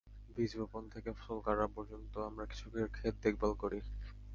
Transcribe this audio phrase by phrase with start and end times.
[0.35, 3.79] বীজ বপন থেকে ফসল কাটা পর্যন্ত আমরা কৃষকের খেত দেখভাল করি।